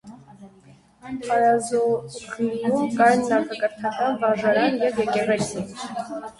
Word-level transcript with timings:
Արազօղլիում 1.35 2.89
կար 3.03 3.15
նախակրթական 3.21 4.21
վարժարան 4.27 4.83
և 4.89 5.01
եկեղեցի։ 5.07 5.69